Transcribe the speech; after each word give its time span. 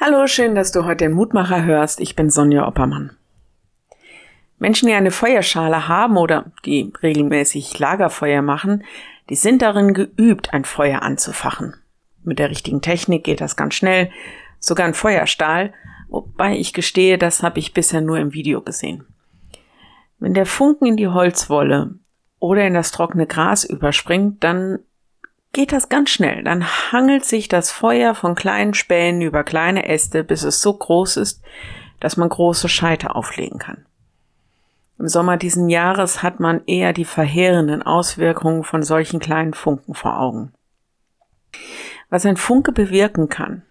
Hallo, 0.00 0.28
schön, 0.28 0.54
dass 0.54 0.70
du 0.70 0.84
heute 0.84 1.06
den 1.06 1.12
Mutmacher 1.12 1.64
hörst. 1.64 1.98
Ich 1.98 2.14
bin 2.14 2.30
Sonja 2.30 2.68
Oppermann. 2.68 3.16
Menschen, 4.60 4.86
die 4.86 4.94
eine 4.94 5.10
Feuerschale 5.10 5.88
haben 5.88 6.16
oder 6.16 6.52
die 6.64 6.92
regelmäßig 7.02 7.76
Lagerfeuer 7.80 8.40
machen, 8.40 8.84
die 9.28 9.34
sind 9.34 9.60
darin 9.60 9.94
geübt, 9.94 10.54
ein 10.54 10.64
Feuer 10.64 11.02
anzufachen. 11.02 11.74
Mit 12.22 12.38
der 12.38 12.48
richtigen 12.48 12.80
Technik 12.80 13.24
geht 13.24 13.40
das 13.40 13.56
ganz 13.56 13.74
schnell, 13.74 14.08
sogar 14.60 14.86
ein 14.86 14.94
Feuerstahl, 14.94 15.72
wobei 16.08 16.56
ich 16.56 16.72
gestehe, 16.72 17.18
das 17.18 17.42
habe 17.42 17.58
ich 17.58 17.74
bisher 17.74 18.00
nur 18.00 18.20
im 18.20 18.32
Video 18.32 18.60
gesehen. 18.60 19.04
Wenn 20.20 20.32
der 20.32 20.46
Funken 20.46 20.86
in 20.86 20.96
die 20.96 21.08
Holzwolle 21.08 21.96
oder 22.38 22.64
in 22.64 22.74
das 22.74 22.92
trockene 22.92 23.26
Gras 23.26 23.64
überspringt, 23.64 24.44
dann 24.44 24.78
geht 25.58 25.72
das 25.72 25.88
ganz 25.88 26.10
schnell. 26.10 26.44
Dann 26.44 26.64
hangelt 26.92 27.24
sich 27.24 27.48
das 27.48 27.72
Feuer 27.72 28.14
von 28.14 28.36
kleinen 28.36 28.74
Spänen 28.74 29.22
über 29.22 29.42
kleine 29.42 29.88
Äste, 29.88 30.22
bis 30.22 30.44
es 30.44 30.62
so 30.62 30.72
groß 30.72 31.16
ist, 31.16 31.42
dass 31.98 32.16
man 32.16 32.28
große 32.28 32.68
Scheite 32.68 33.16
auflegen 33.16 33.58
kann. 33.58 33.84
Im 35.00 35.08
Sommer 35.08 35.36
diesen 35.36 35.68
Jahres 35.68 36.22
hat 36.22 36.38
man 36.38 36.64
eher 36.66 36.92
die 36.92 37.04
verheerenden 37.04 37.82
Auswirkungen 37.82 38.62
von 38.62 38.84
solchen 38.84 39.18
kleinen 39.18 39.52
Funken 39.52 39.94
vor 39.94 40.20
Augen. 40.20 40.52
Was 42.08 42.24
ein 42.24 42.36
Funke 42.36 42.70
bewirken 42.70 43.28
kann. 43.28 43.62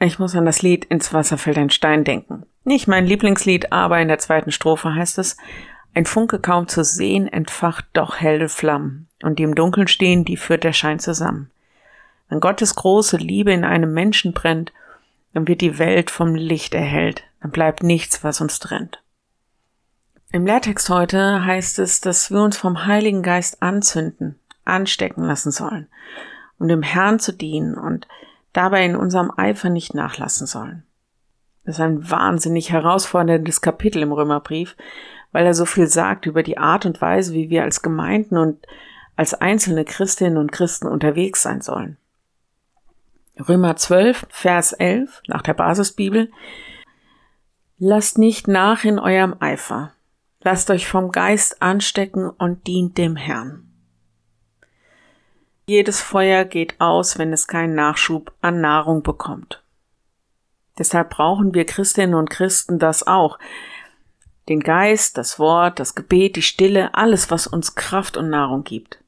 Ich 0.00 0.18
muss 0.18 0.36
an 0.36 0.44
das 0.44 0.60
Lied 0.60 0.84
Ins 0.84 1.14
Wasser 1.14 1.38
fällt 1.38 1.56
ein 1.56 1.70
Stein 1.70 2.04
denken. 2.04 2.44
Nicht 2.64 2.88
mein 2.88 3.06
Lieblingslied, 3.06 3.72
aber 3.72 3.98
in 4.00 4.08
der 4.08 4.18
zweiten 4.18 4.52
Strophe 4.52 4.94
heißt 4.94 5.16
es, 5.16 5.38
ein 5.94 6.06
Funke 6.06 6.38
kaum 6.38 6.68
zu 6.68 6.84
sehen, 6.84 7.28
entfacht 7.28 7.84
doch 7.92 8.16
helle 8.16 8.48
Flammen, 8.48 9.08
und 9.22 9.38
die 9.38 9.42
im 9.42 9.54
Dunkeln 9.54 9.88
stehen, 9.88 10.24
die 10.24 10.36
führt 10.36 10.64
der 10.64 10.72
Schein 10.72 10.98
zusammen. 10.98 11.50
Wenn 12.28 12.40
Gottes 12.40 12.74
große 12.74 13.18
Liebe 13.18 13.52
in 13.52 13.64
einem 13.64 13.92
Menschen 13.92 14.32
brennt, 14.32 14.72
dann 15.34 15.46
wird 15.48 15.60
die 15.60 15.78
Welt 15.78 16.10
vom 16.10 16.34
Licht 16.34 16.74
erhellt, 16.74 17.24
dann 17.40 17.50
bleibt 17.50 17.82
nichts, 17.82 18.24
was 18.24 18.40
uns 18.40 18.58
trennt. 18.58 19.02
Im 20.30 20.46
Lehrtext 20.46 20.88
heute 20.88 21.44
heißt 21.44 21.78
es, 21.78 22.00
dass 22.00 22.30
wir 22.30 22.40
uns 22.40 22.56
vom 22.56 22.86
Heiligen 22.86 23.22
Geist 23.22 23.62
anzünden, 23.62 24.38
anstecken 24.64 25.24
lassen 25.24 25.50
sollen, 25.50 25.88
um 26.58 26.68
dem 26.68 26.82
Herrn 26.82 27.18
zu 27.18 27.32
dienen 27.32 27.76
und 27.76 28.08
dabei 28.54 28.84
in 28.86 28.96
unserem 28.96 29.30
Eifer 29.36 29.68
nicht 29.68 29.94
nachlassen 29.94 30.46
sollen. 30.46 30.84
Das 31.64 31.76
ist 31.76 31.80
ein 31.80 32.10
wahnsinnig 32.10 32.72
herausforderndes 32.72 33.60
Kapitel 33.60 34.02
im 34.02 34.12
Römerbrief, 34.12 34.74
weil 35.32 35.46
er 35.46 35.54
so 35.54 35.64
viel 35.64 35.86
sagt 35.86 36.26
über 36.26 36.42
die 36.42 36.58
Art 36.58 36.86
und 36.86 37.00
Weise, 37.00 37.32
wie 37.32 37.50
wir 37.50 37.62
als 37.62 37.82
Gemeinden 37.82 38.36
und 38.36 38.64
als 39.16 39.34
einzelne 39.34 39.84
Christinnen 39.84 40.38
und 40.38 40.52
Christen 40.52 40.86
unterwegs 40.86 41.42
sein 41.42 41.60
sollen. 41.60 41.96
Römer 43.48 43.76
12, 43.76 44.26
Vers 44.30 44.72
11 44.72 45.22
nach 45.26 45.42
der 45.42 45.54
Basisbibel. 45.54 46.30
Lasst 47.78 48.18
nicht 48.18 48.46
nach 48.46 48.84
in 48.84 48.98
eurem 48.98 49.34
Eifer. 49.40 49.92
Lasst 50.42 50.70
euch 50.70 50.86
vom 50.86 51.12
Geist 51.12 51.62
anstecken 51.62 52.28
und 52.28 52.66
dient 52.66 52.98
dem 52.98 53.16
Herrn. 53.16 53.68
Jedes 55.66 56.00
Feuer 56.00 56.44
geht 56.44 56.80
aus, 56.80 57.18
wenn 57.18 57.32
es 57.32 57.46
keinen 57.46 57.74
Nachschub 57.74 58.32
an 58.40 58.60
Nahrung 58.60 59.02
bekommt. 59.02 59.62
Deshalb 60.78 61.10
brauchen 61.10 61.54
wir 61.54 61.64
Christinnen 61.64 62.14
und 62.14 62.30
Christen 62.30 62.78
das 62.78 63.06
auch, 63.06 63.38
den 64.48 64.60
Geist, 64.60 65.18
das 65.18 65.38
Wort, 65.38 65.78
das 65.78 65.94
Gebet, 65.94 66.36
die 66.36 66.42
Stille, 66.42 66.94
alles, 66.94 67.30
was 67.30 67.46
uns 67.46 67.74
Kraft 67.74 68.16
und 68.16 68.30
Nahrung 68.30 68.64
gibt. 68.64 68.98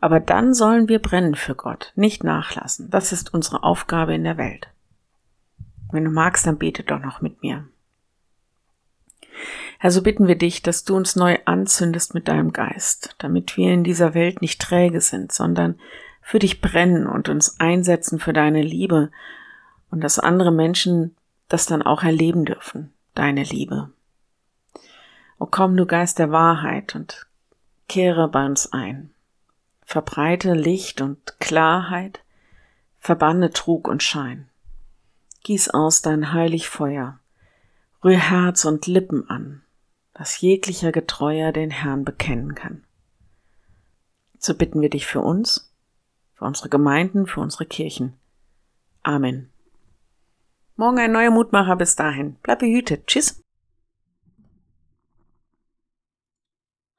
Aber 0.00 0.20
dann 0.20 0.54
sollen 0.54 0.88
wir 0.88 1.00
brennen 1.00 1.34
für 1.34 1.54
Gott, 1.54 1.92
nicht 1.96 2.22
nachlassen. 2.22 2.90
Das 2.90 3.12
ist 3.12 3.34
unsere 3.34 3.62
Aufgabe 3.62 4.14
in 4.14 4.24
der 4.24 4.36
Welt. 4.36 4.68
Wenn 5.90 6.04
du 6.04 6.10
magst, 6.10 6.46
dann 6.46 6.58
bete 6.58 6.82
doch 6.82 7.00
noch 7.00 7.20
mit 7.20 7.42
mir. 7.42 7.66
Herr, 9.78 9.90
so 9.90 10.02
bitten 10.02 10.26
wir 10.26 10.36
dich, 10.36 10.62
dass 10.62 10.84
du 10.84 10.96
uns 10.96 11.16
neu 11.16 11.38
anzündest 11.44 12.14
mit 12.14 12.28
deinem 12.28 12.52
Geist, 12.52 13.14
damit 13.18 13.56
wir 13.56 13.72
in 13.72 13.84
dieser 13.84 14.14
Welt 14.14 14.40
nicht 14.40 14.60
träge 14.60 15.00
sind, 15.00 15.32
sondern 15.32 15.78
für 16.22 16.38
dich 16.38 16.60
brennen 16.60 17.06
und 17.06 17.28
uns 17.28 17.60
einsetzen 17.60 18.18
für 18.18 18.32
deine 18.32 18.62
Liebe 18.62 19.10
und 19.90 20.02
dass 20.02 20.18
andere 20.18 20.50
Menschen 20.50 21.14
das 21.48 21.66
dann 21.66 21.82
auch 21.82 22.02
erleben 22.02 22.44
dürfen, 22.44 22.92
deine 23.14 23.44
Liebe. 23.44 23.90
Komm, 25.56 25.74
du 25.74 25.86
Geist 25.86 26.18
der 26.18 26.30
Wahrheit 26.32 26.94
und 26.94 27.26
kehre 27.88 28.28
bei 28.28 28.44
uns 28.44 28.74
ein. 28.74 29.14
Verbreite 29.80 30.52
Licht 30.52 31.00
und 31.00 31.40
Klarheit, 31.40 32.22
verbanne 32.98 33.50
Trug 33.50 33.88
und 33.88 34.02
Schein. 34.02 34.50
Gieß 35.44 35.70
aus 35.70 36.02
dein 36.02 36.34
heilig 36.34 36.68
Feuer, 36.68 37.20
rühr 38.04 38.18
Herz 38.18 38.66
und 38.66 38.86
Lippen 38.86 39.30
an, 39.30 39.62
dass 40.12 40.42
jeglicher 40.42 40.92
Getreuer 40.92 41.52
den 41.52 41.70
Herrn 41.70 42.04
bekennen 42.04 42.54
kann. 42.54 42.84
So 44.38 44.52
bitten 44.52 44.82
wir 44.82 44.90
dich 44.90 45.06
für 45.06 45.22
uns, 45.22 45.72
für 46.34 46.44
unsere 46.44 46.68
Gemeinden, 46.68 47.26
für 47.26 47.40
unsere 47.40 47.64
Kirchen. 47.64 48.12
Amen. 49.02 49.48
Morgen 50.74 50.98
ein 50.98 51.12
neuer 51.12 51.30
Mutmacher 51.30 51.76
bis 51.76 51.96
dahin. 51.96 52.36
Bleib 52.42 52.58
behütet. 52.58 53.06
Tschüss. 53.06 53.42